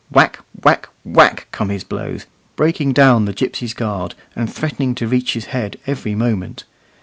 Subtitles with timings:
[0.09, 5.33] Whack, whack, whack, come his blows, breaking down the gipsy's guard, and threatening to reach
[5.33, 6.63] his head every moment.